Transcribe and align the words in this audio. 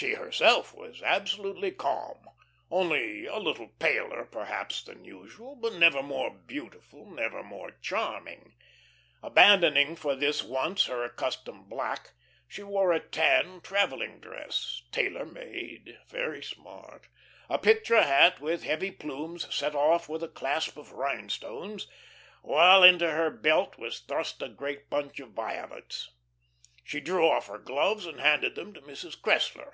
She 0.00 0.14
herself 0.14 0.72
was 0.74 1.02
absolutely 1.02 1.72
calm, 1.72 2.28
only 2.70 3.26
a 3.26 3.38
little 3.38 3.66
paler 3.80 4.24
perhaps 4.26 4.80
than 4.84 5.04
usual; 5.04 5.56
but 5.56 5.72
never 5.72 6.04
more 6.04 6.30
beautiful, 6.30 7.04
never 7.10 7.42
more 7.42 7.72
charming. 7.82 8.54
Abandoning 9.24 9.96
for 9.96 10.14
this 10.14 10.44
once 10.44 10.86
her 10.86 11.02
accustomed 11.02 11.68
black, 11.68 12.12
she 12.46 12.62
wore 12.62 12.92
a 12.92 13.00
tan 13.00 13.60
travelling 13.60 14.20
dress, 14.20 14.84
tailor 14.92 15.24
made, 15.26 15.98
very 16.08 16.44
smart, 16.44 17.08
a 17.50 17.58
picture 17.58 18.00
hat 18.02 18.38
with 18.38 18.62
heavy 18.62 18.92
plumes 18.92 19.52
set 19.52 19.74
off 19.74 20.08
with 20.08 20.22
a 20.22 20.28
clasp 20.28 20.76
of 20.76 20.92
rhinestones, 20.92 21.88
while 22.42 22.84
into 22.84 23.10
her 23.10 23.30
belt 23.30 23.76
was 23.78 23.98
thrust 23.98 24.40
a 24.42 24.48
great 24.48 24.88
bunch 24.88 25.18
of 25.18 25.30
violets. 25.32 26.12
She 26.84 27.00
drew 27.00 27.26
off 27.28 27.48
her 27.48 27.58
gloves 27.58 28.06
and 28.06 28.20
handed 28.20 28.54
them 28.54 28.72
to 28.74 28.80
Mrs. 28.80 29.20
Cressler. 29.20 29.72